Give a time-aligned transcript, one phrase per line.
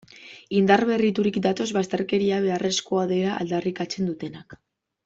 [0.59, 4.61] Indar berriturik datoz bazterkeria beharrezkoa dela aldarrikatzen dutenak.